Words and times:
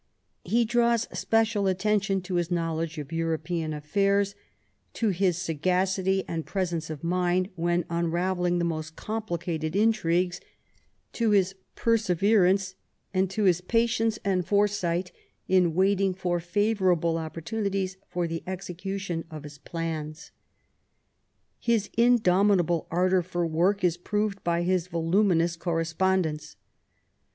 He 0.43 0.65
draws 0.65 1.03
special 1.15 1.67
attention 1.67 2.21
to 2.21 2.33
his 2.37 2.49
knowledge 2.49 2.97
of 2.97 3.11
European 3.11 3.71
affairs, 3.71 4.33
to 4.93 5.09
his 5.09 5.37
sagacity 5.37 6.23
and 6.27 6.43
presence 6.43 6.89
of 6.89 7.03
mind 7.03 7.49
when 7.55 7.85
un 7.87 8.07
ravelling 8.09 8.57
the 8.57 8.65
most 8.65 8.95
complicated 8.95 9.75
intrigues, 9.75 10.41
to 11.13 11.29
his 11.29 11.53
per 11.75 11.97
severance, 11.97 12.73
and 13.13 13.29
to 13.29 13.43
his 13.43 13.61
patience 13.61 14.17
and 14.25 14.47
foresight 14.47 15.11
in 15.47 15.75
waiting 15.75 16.15
for 16.15 16.39
favourable 16.39 17.19
opportunities 17.19 17.97
for 18.07 18.25
the 18.27 18.41
execution 18.47 19.23
of 19.29 19.43
his 19.43 19.59
plans. 19.59 20.31
His 21.59 21.91
indomitable 21.95 22.87
ardour 22.89 23.21
for 23.21 23.45
work 23.45 23.83
is 23.83 23.97
proved 23.97 24.43
by 24.43 24.63
his 24.63 24.87
voluminous 24.87 25.55
correspondence. 25.55 26.55